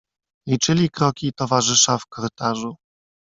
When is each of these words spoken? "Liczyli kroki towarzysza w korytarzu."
"Liczyli 0.47 0.89
kroki 0.89 1.33
towarzysza 1.33 1.97
w 1.97 2.05
korytarzu." 2.05 2.75